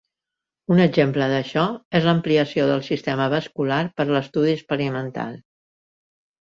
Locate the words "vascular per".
3.37-4.09